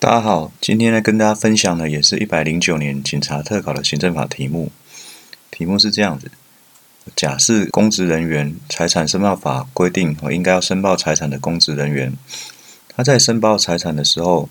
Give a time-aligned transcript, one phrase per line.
[0.00, 4.72] 大家好，今天来跟大家分享的也是一百零九年警察特考的行政法题目。
[5.50, 6.30] 题目是这样子：
[7.14, 12.14] 假设公职人员财产申报法规定，哦，应该要申报财产的公职人员，
[12.88, 14.48] 他在申报财产的时候，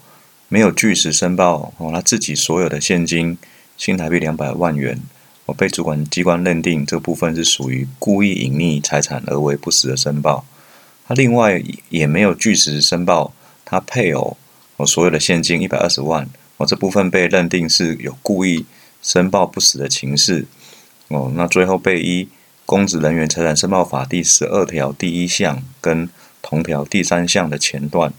[0.49, 3.35] 没有据实申报哦，他自己所有的现金
[3.75, 5.01] 新台币两百万元，
[5.47, 10.45] 哦，被主管机关认定这部分是属于故意隐匿财产而为不实的申报。
[11.07, 11.59] 他另外
[11.89, 13.33] 也没有据实申报
[13.65, 14.37] 他配偶。
[14.79, 18.65] 我所有的现金一百二十万，我这部分被认定是有故意
[19.01, 20.45] 申报不实的情事，
[21.09, 22.29] 哦，那最后被依
[22.65, 26.09] 公职人员财产申报法第十二条第一项跟
[26.41, 28.13] 同条第三项的前段，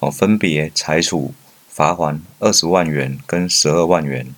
[0.00, 1.32] 哦，分别裁处
[1.68, 4.34] 罚款二十万元跟十二万元，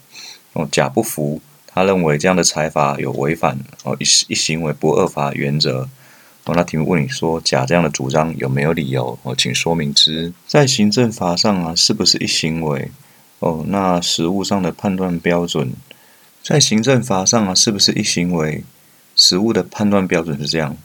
[0.52, 5.88] 哦，甲不服，他认为这样的裁罚有违反哦一一行为不二法原则。
[6.46, 9.18] 哦，那题目问你说，甲这样的主张有没有理由？
[9.24, 10.32] 哦，请说明之。
[10.46, 12.90] 在行政法上啊，是不是一行为？
[13.40, 15.72] 哦，那实务上的判断标准，
[16.44, 18.62] 在行政法上啊，是不是一行为？
[19.16, 20.76] 实务的判断标准是这样。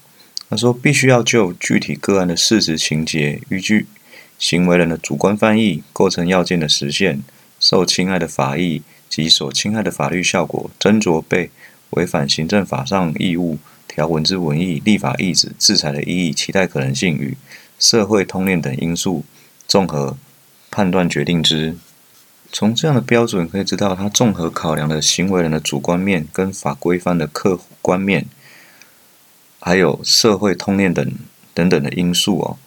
[0.49, 3.85] 他说，必须要就具体个案的事实情节，依据
[4.39, 7.21] 行为人的主观翻译，构成要件的实现，
[7.59, 11.51] 受侵害的法益及所侵害的法律效果，斟酌被
[11.91, 13.59] 违反行政法上义务。
[13.93, 17.35] 条文之文义、立法意志、制裁的意义、期待可能性与
[17.77, 19.25] 社会通念等因素，
[19.67, 20.15] 综合
[20.69, 21.75] 判断决定之。
[22.53, 28.25] 从这样的标准可以知道，它综合考量的行为人的主观面跟法规范的客观面，
[29.59, 31.13] 还有社会通念等
[31.53, 32.57] 等等的因素哦。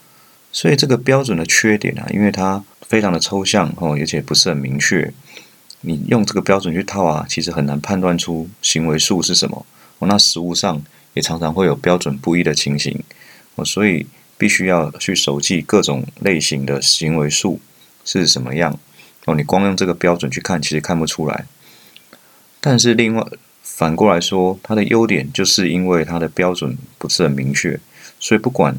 [0.51, 5.11] 所以这个标准的缺点啊，因为它非常的抽象哦，而且不是很明确。
[5.81, 9.65] 你用这个标准去套啊，其实很难判断出行为数是什么
[9.97, 10.07] 哦。
[10.07, 10.83] 那实物上。
[11.15, 13.01] 也常常会有标准不一的情形，
[13.55, 14.05] 哦，所以
[14.37, 17.59] 必须要去熟记各种类型的行为数
[18.03, 18.77] 是什么样，
[19.25, 21.45] 哦，你光用这个标准去看，其实看不出来。
[22.61, 23.25] 但是另外
[23.63, 27.79] 反过来说，它的优点就是因为它的标准不是很明确，
[28.19, 28.77] 所以不管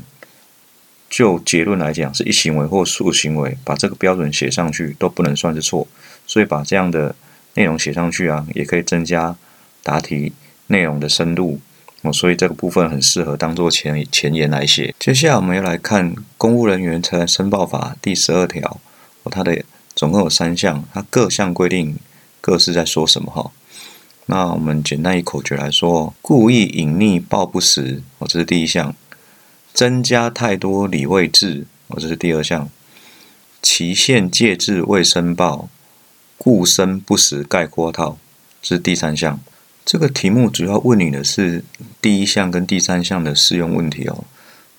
[1.08, 5.88] 就结论来讲是一行为或数行为，把这个标准写上去都不能算是错。
[6.26, 7.14] 所以把这样的
[7.54, 9.36] 内容写上去啊，也可以增加
[9.82, 10.32] 答题
[10.66, 11.60] 内容的深度。
[12.02, 14.94] 哦，所以这个部分很适合当做前前言来写。
[14.98, 18.80] 接下来我们要来看《公务人员财产申报法》第十二条，
[19.22, 19.64] 哦，它的
[19.94, 21.96] 总共有三项，它各项规定
[22.40, 23.50] 各是在说什么哈？
[24.26, 28.92] 那我们简单以口诀来说，故意隐匿报不实，哦，这是第一项；
[29.72, 32.68] 增加太多理位制，哦，这是第二项；
[33.62, 35.68] 期限借制未申报，
[36.36, 38.18] 故申不实概括套，
[38.60, 39.40] 这是第三项。
[39.86, 41.62] 这个题目主要问你的是
[42.02, 44.24] 第一项跟第三项的适用问题哦，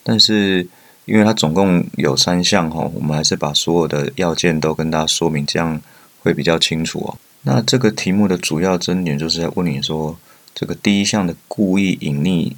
[0.04, 0.68] 但是
[1.06, 5.82] 因为它总共有三项哈，我们还是把所有的要件都跟大家说明，这样
[6.20, 7.18] 会比较清楚哦。
[7.44, 10.20] 那这个题目的主要争点就是在问你说，
[10.54, 12.52] 这个第一项的故意隐匿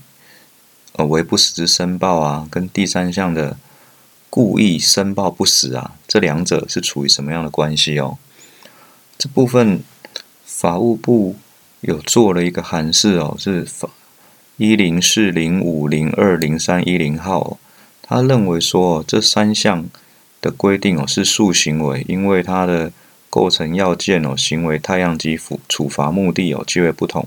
[0.94, 3.58] 呃为不实之申报啊，跟第三项的
[4.32, 8.18] 故意申报不实啊，这两者是处于什么样的关系哦？
[9.20, 9.84] 这部分
[10.44, 11.36] 法务部。
[11.82, 13.90] 有做了一个函释哦，是法
[14.58, 17.58] 一零四零五零二零三一零号，
[18.02, 19.86] 他认为说这三项
[20.42, 22.92] 的规定哦是数行为，因为它的
[23.30, 27.26] 构成要件哦、行为太阳及处处罚目的哦极为不同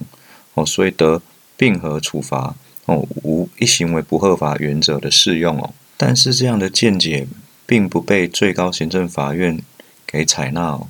[0.54, 1.22] 哦，所以得
[1.56, 2.54] 并合处罚
[2.84, 5.70] 哦，无一行为不合法原则的适用哦。
[5.96, 7.26] 但是这样的见解
[7.64, 9.60] 并不被最高行政法院
[10.06, 10.88] 给采纳哦。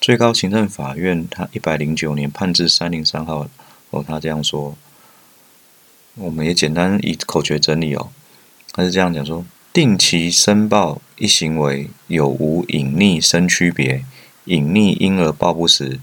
[0.00, 3.46] 最高行政法院他一百零九年判字三零三号
[3.90, 4.74] 哦，他这样说，
[6.14, 8.08] 我们也简单以口诀整理哦，
[8.72, 9.44] 他是这样讲说：
[9.74, 14.02] 定期申报一行为有无隐匿生区别，
[14.46, 16.00] 隐匿婴儿报不实，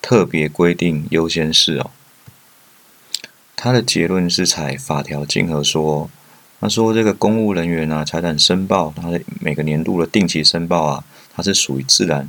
[0.00, 1.90] 特别规定优先事哦。
[3.56, 6.08] 他的结论是采法条竞合说，
[6.60, 11.04] 他说这个公务人员啊财产申报，他的每个年度的定期申报啊，
[11.34, 12.28] 它是属于自然。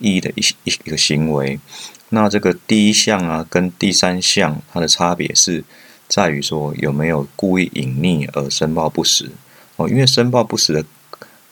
[0.00, 1.60] 意义的一一一个行为，
[2.08, 5.62] 那这个第一项啊，跟第三项它的差别是
[6.08, 9.30] 在于说有没有故意隐匿而申报不实
[9.76, 10.84] 哦，因为申报不实的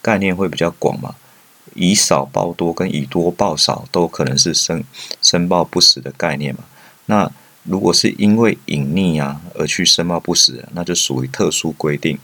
[0.02, 1.14] 概念会比较广嘛，
[1.74, 4.82] 以少报多跟以多报少都可能是申
[5.22, 6.64] 申报不实的概念嘛。
[7.06, 7.30] 那
[7.62, 12.18] 如果是因为隐匿啊而去申报不实，那就属于特殊规定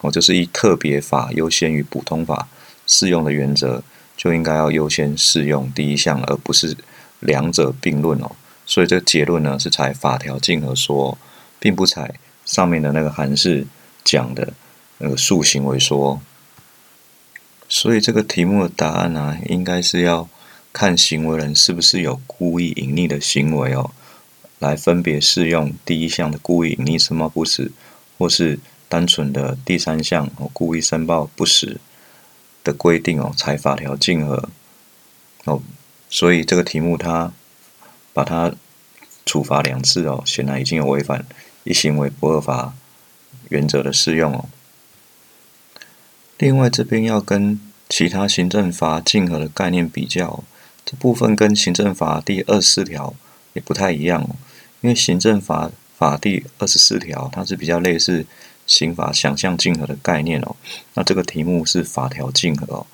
[0.00, 2.48] 哦，就是以特别法优先于普通法
[2.86, 3.82] 适用的原则。
[4.18, 6.76] 就应该要优先适用第一项，而不是
[7.20, 8.32] 两者并论哦。
[8.66, 11.16] 所以这个结论呢，是采法条竞合说，
[11.58, 13.64] 并不采上面的那个函式
[14.04, 14.52] 讲的
[14.98, 16.20] 那个数行为说。
[17.68, 20.28] 所以这个题目的答案呢，应该是要
[20.72, 23.90] 看行为人是不是有故意隐匿的行为哦，
[24.58, 27.70] 来分别适用第一项的故意隐匿申报不实，
[28.18, 31.78] 或是单纯的第三项故意申报不实
[32.64, 34.48] 的规定哦，才法条竞合
[35.44, 35.62] 哦。
[36.10, 37.32] 所以这个题目它
[38.12, 38.52] 把它
[39.26, 41.26] 处罚两次哦，显然已经有违反
[41.64, 42.74] 一行为不二法
[43.50, 44.46] 原则的适用哦。
[46.38, 50.44] 另外，这边要跟其他行政法竞合的概念比较，
[50.84, 53.14] 这部分跟行政法第二十四条
[53.54, 54.36] 也不太一样哦。
[54.80, 58.24] 因为行政法法第二十四条它是比较类似
[58.68, 60.54] 刑法想象竞合的概念哦。
[60.94, 62.86] 那这个题目是法条竞合哦。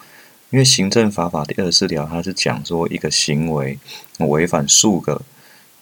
[0.49, 3.79] 因为行政法法第二十四条它是讲说一个行为
[4.21, 5.21] 违反数个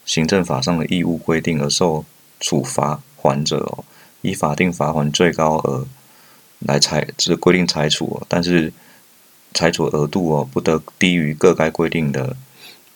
[0.05, 2.05] 行政法上的义务规定而受
[2.41, 3.85] 处罚还者哦，
[4.23, 5.87] 以法定罚款最高额。
[6.65, 8.73] 来裁，是规定裁处哦，但是
[9.53, 12.37] 裁处额度哦，不得低于各该规定的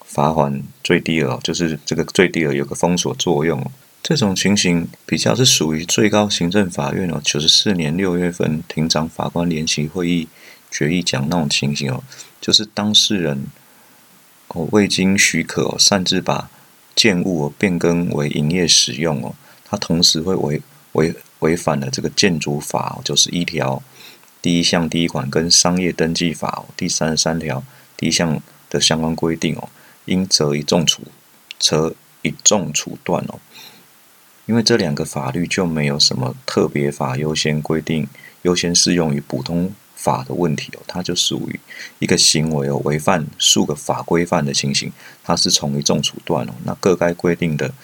[0.05, 3.61] 罚款最低额，就是这个最低额有个封锁作用。
[4.09, 10.29] 这种情形比较是属于最高行政法院哦，九十四年六月份庭长法官联席会议
[10.71, 12.05] 决议讲那种情形哦，
[12.41, 13.47] 就是当事人
[14.47, 16.49] 哦未经许可哦擅自把
[16.95, 20.63] 建物哦变更为营业使用哦，他同时会违
[20.93, 21.13] 违。
[21.41, 23.83] 违反了这个建筑法九十一条
[24.41, 27.63] 第一项第一款跟商业登记法第三十三条
[27.95, 29.69] 第一项的相关规定哦，
[30.07, 31.03] 应择一重处，
[31.59, 33.39] 则一重处断哦。
[34.47, 38.09] 因为这两个法律就没有什么特别法优先规定、
[38.43, 41.61] 优先适用于普通法的问题哦，它就属于
[41.99, 44.91] 一个行为哦，违反数个法规范的情形，
[45.23, 46.55] 它是从一重处断哦。
[46.65, 47.75] 那各该规定的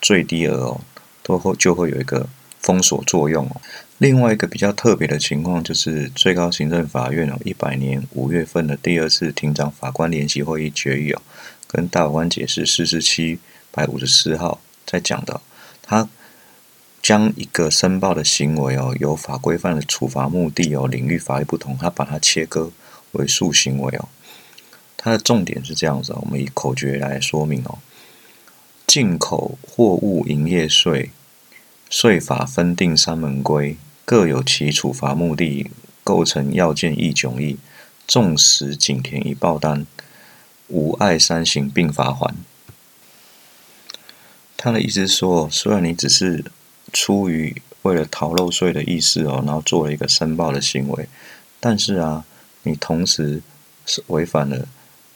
[0.00, 0.80] 最低额哦，
[1.22, 2.28] 都会就会有一个。
[2.62, 3.56] 封锁作用哦。
[3.96, 11.22] 另外一个比较特别的情况，就是最高行政法院哦，一百年五月份的第二次庭长法官联席会议决议哦，
[11.66, 13.38] 跟大法官解释四十七
[13.70, 15.40] 百五十四号在讲的，
[15.90, 16.08] 他
[17.02, 22.70] 将一个申报的行为哦，有法规范的处罚目的哦，领域法律不同，他把它切割
[23.10, 24.08] 为数行为哦。
[24.96, 27.78] 它的重点是这样子，我们以口诀来说明哦：
[28.86, 31.10] 进口货物营业税。
[31.88, 35.68] 税法分定三门规，各有其处罚目的，
[36.04, 37.58] 构成要件一迥异。
[38.06, 39.84] 纵使仅填一报单，
[40.68, 42.32] 无碍三刑并罚还。
[44.62, 46.44] 他的意思是说，虽然你只是
[46.92, 51.08] 出于为了逃漏税的意思哦，然后做了一个申报的行为，
[51.58, 52.26] 但是啊，
[52.64, 53.40] 你同时
[53.86, 54.68] 是违反了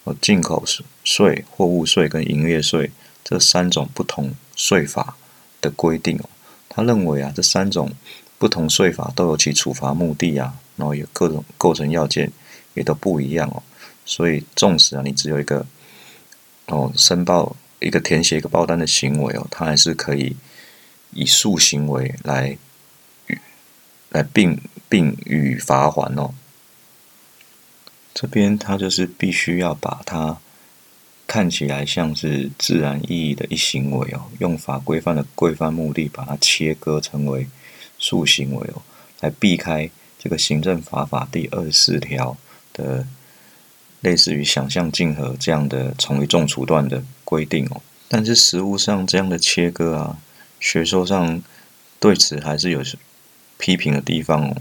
[0.04, 0.64] 哦进口
[1.04, 2.90] 税、货物税跟营业税
[3.22, 5.14] 这三种不同税法
[5.60, 6.30] 的规定哦。
[6.70, 7.92] 他认为啊，这三种
[8.38, 12.32] 不同税法都有其处罚目的啊，然后有各种构成要件
[12.72, 13.62] 也都不一样哦。
[14.06, 15.66] 所以，纵使啊，你只有一个
[16.68, 20.36] 哦申报一个填写一个报单的行为哦，它还是可以
[21.12, 22.56] 以数行为来
[24.10, 26.34] 来并并予罚还哦。
[28.12, 30.38] 这边他就是必须要把它。
[31.26, 37.48] 看起来像是自然意义的一行为哦，用法规范的规范目的把它切割成为
[37.98, 38.82] 数行为哦，
[39.20, 42.36] 来避开这个行政法法第二十四条
[42.74, 43.06] 的
[44.02, 47.02] 类似于想象竞合这样的从一重处断的
[47.34, 47.82] 规定哦。
[48.08, 50.18] 但是实物上这样的切割啊，
[50.60, 51.42] 学说上
[51.98, 52.80] 对此还是有
[53.58, 54.56] 批评的地方哦。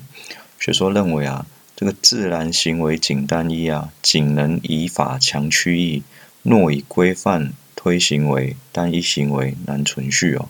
[0.59, 6.01] 学说认为啊，这个自然行为仅单一啊，仅能以法强驱役。
[6.41, 10.49] 若以规范推行为单一行为难存续哦。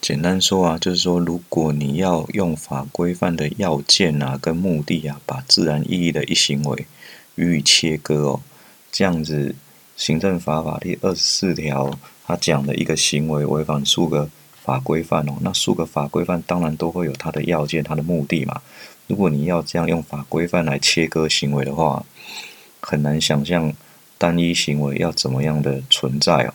[0.00, 6.86] 简单说啊，就是说，如果你要用法规范的要件啊跟目的啊，把自然意义的一行为
[7.36, 8.40] 予以切割哦，
[8.92, 9.54] 这样子
[9.96, 14.28] 行政法法第二十四条它讲的一个行为违反数个
[14.62, 18.60] 法规范哦，那数个法规范当然都会有它的要件、它的目的嘛。
[19.06, 22.04] 如果你要这样用法规范来切割行为的话，
[22.80, 23.72] 很难想象。
[24.16, 26.54] 单一行为要怎么样的存在哦？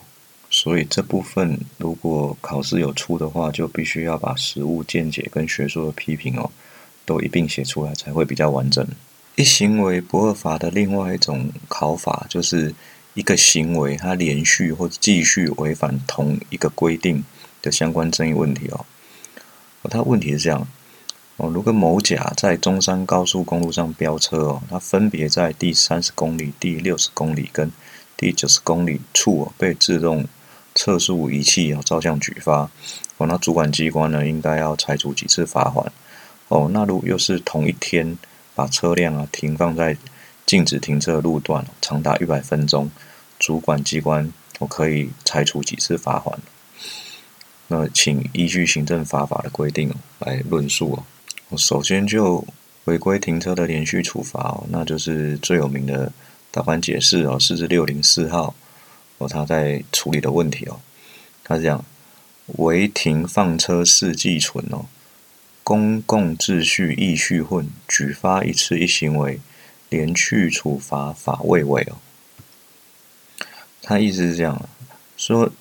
[0.49, 6.49] 所以这部分如果考试有出的话，就必须要把实物见解跟学术的批评哦，
[7.05, 8.87] 都一并写出来才会比较完整。
[9.35, 12.73] 一行为不二法的另外一种考法，就是
[13.13, 17.23] 一个行为它连续或者继续违反同一个规定
[17.61, 18.85] 的相关争议问题哦。
[19.89, 20.67] 它问题是这样。
[21.37, 27.71] 哦，如果某甲在中山高速公路上飙车哦，他分别在第三十公里、第六十公里跟
[28.17, 30.25] 第九十公里处哦被自动
[30.75, 32.69] 测速仪器哦照相举发，
[33.15, 35.89] 哦，那主管机关呢应该要裁处几次罚款？
[36.49, 38.17] 哦，那如又是同一天
[38.53, 39.95] 把车辆啊停放在
[40.49, 42.89] 禁止停车路段长达一百分钟，
[43.37, 46.39] 主管机关我可以拆除几次罚款。
[47.67, 51.03] 那请依据行政罚法的规定来论述哦。
[51.49, 52.43] 我首先就
[52.85, 56.11] 违规停车的连续处罚哦，那就是最有名的
[56.51, 58.55] 法官解释哦，四至六零四号
[59.19, 60.79] 哦，他在处理的问题哦，
[61.43, 61.85] 他是这样：
[62.57, 64.87] 违停放车事既存哦，
[65.63, 69.39] 公共秩序易续混，举发一次一行为，
[69.89, 71.97] 连续处罚法未违哦。
[73.81, 74.69] 他意思是这样
[75.17, 75.51] 说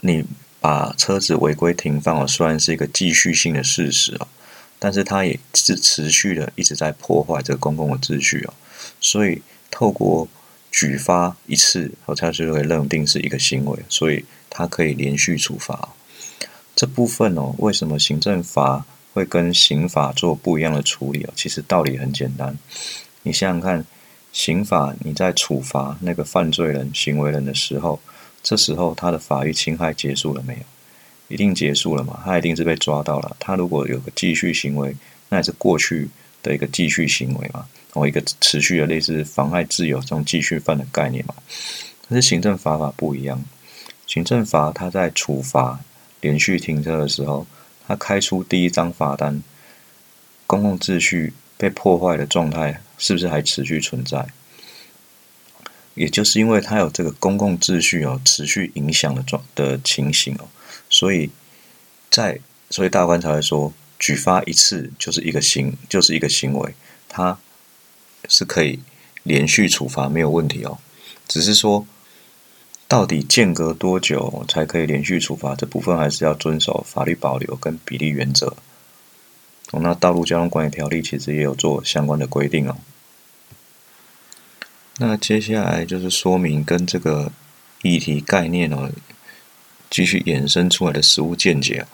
[0.00, 0.24] 你。
[0.60, 4.26] 把车子违规停放哦，虽然是一个继续性的事实哦，
[4.80, 8.52] 但是它也是持续的一直在破坏这个公共的秩序哦，
[9.00, 9.40] 所以
[9.70, 10.26] 透过
[10.72, 15.90] 举发一次，好像就会认定是一个行为，所以它可以连续处罚。
[16.74, 21.32] 这部分哦，为什么行政法会跟刑法做不一样的处理哦？
[21.36, 22.58] 其实道理很简单，
[23.22, 23.84] 你想想看，
[24.32, 28.00] 刑法你在处罚那个犯罪人、行为人的时候。
[28.40, 30.60] 这时候他的法律侵害结束了没有？
[31.26, 32.22] 一定结束了嘛？
[32.24, 33.36] 他一定是被抓到了。
[33.40, 34.94] 他如果有个继续行为，
[35.28, 36.08] 那也是过去
[36.40, 41.34] 的一个继续行为嘛，哦，一个持续的类似妨害自由这种继续犯的概念嘛。
[42.08, 43.44] 但是行政法法不一样，
[44.06, 45.80] 行政法他在处罚
[46.20, 47.44] 连续停车的时候，
[47.86, 49.42] 他开出第一张罚单，
[50.46, 54.26] 公共秩序被破坏的状态是不是还持续存在？
[55.94, 60.46] 也就是因为它有这个公共秩序哦，持续影响的状的情形哦，
[60.88, 61.30] 所以
[62.08, 62.38] 在
[62.70, 66.74] 所以大官才会说，举发一次就是一个行，就是一个行为，
[67.08, 67.36] 它
[68.28, 68.78] 是可以
[69.24, 70.78] 连续处罚没有问题哦。
[71.26, 71.84] 只是说，
[72.86, 78.56] 到底间隔多久才可以连续处罚，这部分还是要遵守法律保留跟比例原则。
[79.70, 82.76] 哦，那道路交通管理条例其实也有做相关的规定哦。
[84.98, 87.30] 那接下来就是说明跟这个
[87.82, 88.90] 议题概念哦，
[89.88, 91.86] 继续衍生出来的实务见解哦。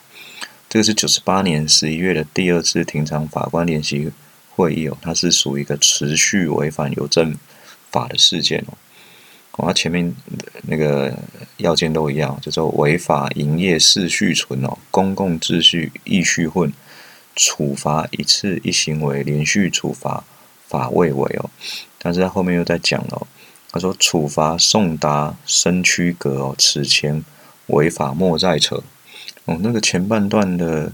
[0.69, 4.11] 这个是九十八年十一月的第二次庭长法官联席
[4.51, 7.37] 会议哦，它是属于一个持续违反邮政
[7.91, 8.79] 法的事件哦。
[9.57, 10.13] 它前面
[10.63, 11.17] 那个
[11.59, 16.73] 要件都一样，叫做违法营业事续存哦，公共秩序易续混，
[17.35, 20.25] 处罚一次一行为连续处罚
[20.67, 21.51] 法未违哦。
[21.99, 23.27] 但是他后面又在讲了，
[23.71, 27.25] 他说处罚送达身区隔哦，此前
[27.69, 28.83] 违法莫再扯
[29.47, 29.59] 哦。
[29.63, 30.93] 那个前半段的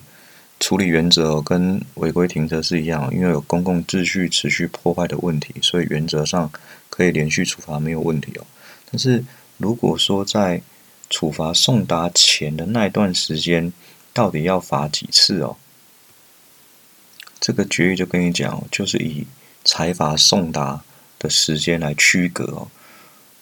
[0.58, 6.50] 处理原则哦，跟违规停车是一样，因为有公共秩序持续破坏的问题，所以原则上
[6.88, 8.46] 可以连续处罚没有问题哦。
[8.90, 9.24] 但是
[9.56, 10.62] 如果说在
[11.08, 13.72] 处罚送达前的那段时间，
[14.12, 15.56] 到底要罚几次哦？
[17.40, 19.26] 这个决议就跟你讲，就是以
[19.64, 20.82] 财阀送达。
[21.22, 22.66] 的时间来区隔哦，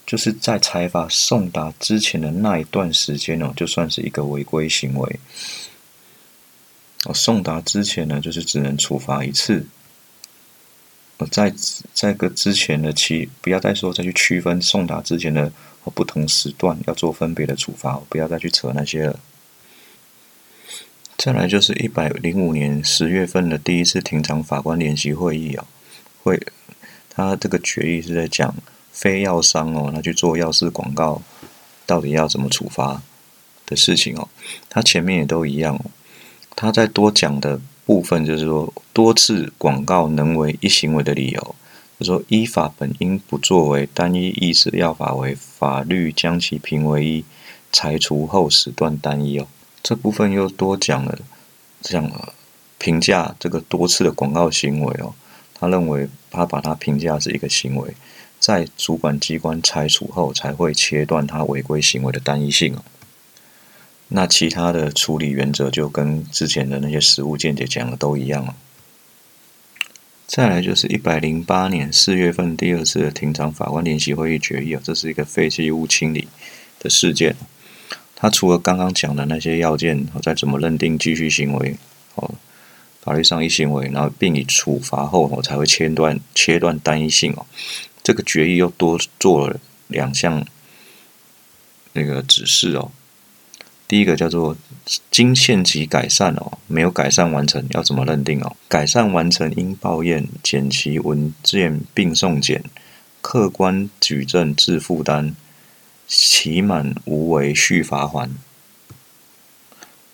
[0.04, 5.20] 就是在财阀送达之前的那一段时间哦，就算是一个违规行为。
[7.04, 9.64] 哦，送达之前呢，就是只能处罚一次。
[11.18, 11.54] 哦，在
[11.94, 15.52] 在个之前的期，不要再说再去区分送达之前的
[15.94, 19.20] 不同时段要做分别的处罚，不要再去扯那些了。
[21.18, 25.66] 再来就是一百零五年十月份的第一次庭长法官联席会议啊，
[26.22, 26.40] 会。
[27.10, 28.54] 他这个决议是在讲
[28.92, 31.20] 非药商哦，他去做药事广告，
[31.84, 33.02] 到底要怎么处罚
[33.66, 34.28] 的事情哦。
[34.70, 35.90] 他前面也都一样哦。
[36.54, 41.56] 他在多讲的部分就是说，多次广告能为一行为的理由，
[41.98, 47.24] 就说依法本应不作为单一意识药法为法律将其评为一，
[47.72, 49.48] 裁除后时段单一哦。
[49.82, 51.18] 这部分又多讲了，
[51.80, 52.10] 讲
[52.78, 55.14] 评价这个多次的广告行为哦。
[55.54, 57.94] 他认为，他把它评价是一个行为，
[58.38, 62.84] 在主管机关拆除后，才会切断他违规行为的单一性哦。
[64.08, 68.54] 那其他的处理原则就跟之前的那些实务见解讲的都一样了。
[70.26, 76.28] 再来就是一百零八年四月份第二次的庭长法官联席会议决议哦，这是一个废弃物清理
[76.78, 77.34] 的事件。
[78.20, 81.76] 他除了刚刚讲的那些要件，再怎么认定继续行为
[82.16, 82.34] 哦。
[83.00, 87.46] 法律上一行为，然后并以处罚后，我才会切断切断单一性哦。
[88.02, 90.44] 这个决议又多做了两项
[91.92, 92.90] 那个指示哦。
[93.86, 94.56] 第一个叫做
[95.10, 98.56] 经限期改善哦，没有改善完成要怎么认定哦？
[98.66, 102.64] 改善完成应报验检其文件并送检，
[103.22, 105.34] 客观举证自负担，
[106.08, 108.28] 期满无为续罚还。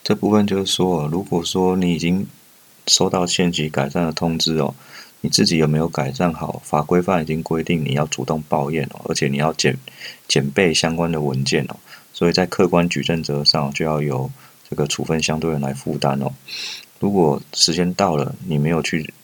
[0.03, 2.27] 这部分就是说，如果说你已经
[2.87, 4.75] 收到限期改善的通知哦，
[5.23, 6.61] 你自己有没有改善好？
[6.63, 9.79] 法规范已经规定你要主动报验哦，而且你要检
[10.29, 11.77] 检备相关的文件哦，
[12.13, 14.31] 所以在客观举证责上就要由
[14.69, 16.31] 这个处分相对人来负担哦。
[17.01, 19.15] 如果时间到了你没有去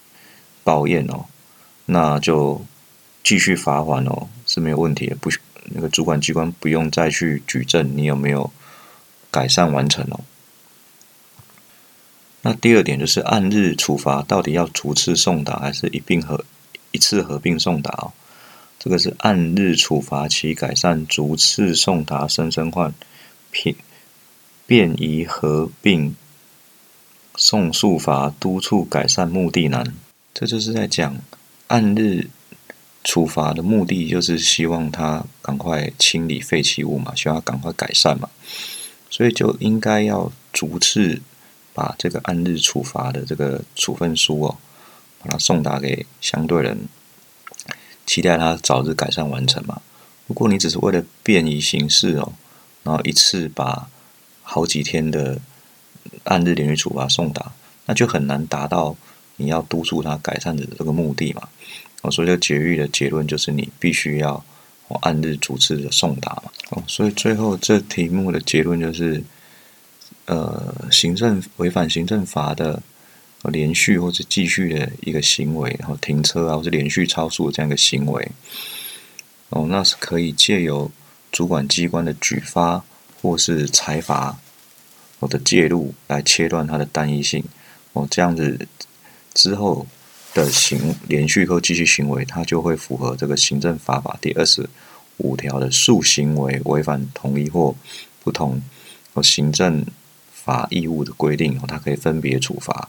[0.64, 1.26] 报验哦，
[1.84, 2.64] 那就
[3.22, 5.28] 继续罚款哦，是没有问题的，不
[5.70, 8.50] 那个主管机关不用再去举证你有没有
[9.30, 10.20] 改善完成哦。
[12.42, 16.44] 那第二点就是按日处罚，到底要逐次送达还是一并合
[16.90, 18.12] 一次合并送达哦？
[18.78, 22.94] 这个是按日处罚其改善，逐次送达生生换，
[23.50, 23.76] 便
[24.66, 26.16] 便宜合并
[27.36, 29.94] 送速罚，督促改善目的难。
[30.32, 31.18] 这就是在讲
[31.66, 32.28] 按日
[33.04, 38.28] 处罚的目的，就是希望他赶快清理废弃物嘛，希望他赶快改善嘛，
[39.08, 41.22] 所以就应该要逐次。
[41.72, 44.58] 把这个按日处罚的这个处分书哦，
[45.20, 46.76] 把它送达给相对人，
[48.04, 49.80] 期待他早日改善完成嘛。
[50.26, 52.32] 如果你只是为了便于行事哦，
[52.82, 53.88] 然后一次把
[54.42, 55.38] 好几天的
[56.24, 57.52] 按日连续处罚送达，
[57.86, 58.96] 那就很难达到
[59.36, 61.48] 你要督促他改善的这个目的嘛。
[62.02, 64.44] 哦，所以这节育的结论就是你必须要
[65.02, 66.50] 按日逐次的送达嘛。
[66.70, 69.22] 哦，所以最后这题目的结论就是。
[70.26, 72.80] 呃，行政违反行政法的
[73.44, 78.30] 连续或者继续的一个行为，然后停车啊，或者连续超速的这样一个行为，
[79.48, 80.88] 哦，那是可以借由
[81.32, 82.84] 主管机关的举发
[83.20, 84.38] 或是裁罚
[85.18, 87.42] 我的介入来切断它的单一性，
[87.94, 88.68] 哦，这样子
[89.34, 89.84] 之后
[90.34, 94.68] 的行连续或继续行为，它就会符合这个行政法法第二十
[95.18, 97.74] 五条的数行为违反同一或
[98.22, 98.60] 不同
[99.14, 99.84] 哦行政。
[100.42, 102.88] 法义务的规定哦，它可以分别处罚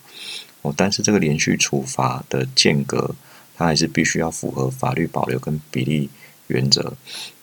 [0.62, 3.14] 哦，但是这个连续处罚的间隔，
[3.56, 6.10] 它还是必须要符合法律保留跟比例
[6.48, 6.94] 原则。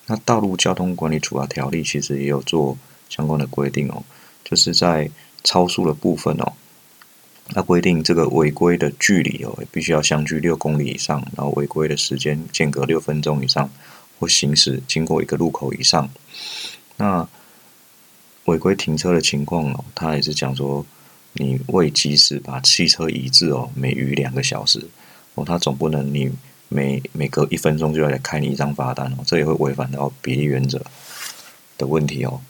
[0.07, 2.77] 那道路交通管理处罚条例其实也有做
[3.11, 4.03] 相关的规定哦，
[4.43, 5.11] 就是在
[5.45, 6.55] 超速的部分哦，
[7.49, 13.71] 它规定这个违规的距离哦，必须要相距六公里以上，然后违规的时间间隔六分钟以上，
[14.19, 16.11] 或行驶经过一个路口以上，
[16.97, 17.29] 那。
[18.45, 20.87] 违规停车的情况哦，他也是讲说，
[21.35, 24.83] 你未及时把汽车移至哦，每逾两个小时
[25.35, 26.33] 哦，他总不能你
[26.71, 30.81] 每每隔一分钟就要来开你一张罚单哦，这也会违反到比例原则
[31.77, 32.41] 的问题哦。